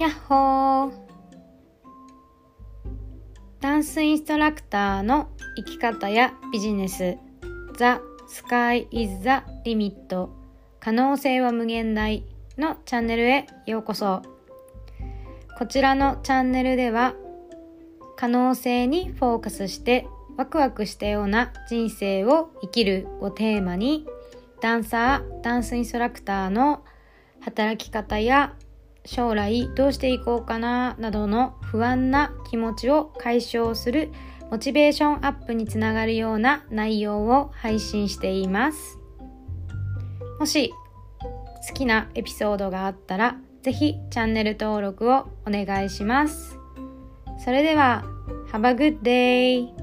[0.00, 0.92] やっほー。
[3.60, 7.18] ダンスインストラクターの生き方やビジネス。
[7.76, 10.30] The Sky is the Limit
[10.80, 12.24] 可能性は無限大
[12.56, 14.22] のチャンネルへようこそ。
[15.58, 17.12] こちらのチャンネルでは
[18.16, 20.06] 可能性にフォーカスして
[20.38, 24.06] ワクワクしたような人生を生きるをテーマに
[24.62, 26.84] ダンサー、ダンスインストラクターの
[27.42, 28.54] 働き方や
[29.04, 34.10] 将来どうしていこうかななどの不安な気持ちを解消する
[34.50, 38.98] モチベーションアップにつながるような内容を配信しています
[40.38, 40.72] もし
[41.68, 46.58] 好きなエピソードがあったらぜひチャンネル登録をお願いします
[47.44, 48.04] それでは
[48.52, 49.79] Have a good day!